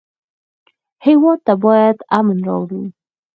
هېواد 1.05 1.39
ته 1.45 1.53
باید 1.63 1.97
امن 2.17 2.37
راوړو 2.47 2.81